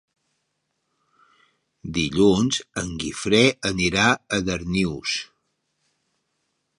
Dilluns 1.97 2.57
en 2.83 2.89
Guifré 3.03 3.43
anirà 3.71 4.07
a 4.39 4.43
Darnius. 4.49 5.15